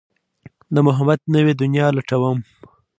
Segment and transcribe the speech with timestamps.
[0.73, 2.37] د محبت نوې دنيا لټوم